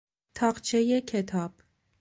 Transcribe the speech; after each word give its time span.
تاقچهی 0.33 1.01
کتاب 1.01 1.51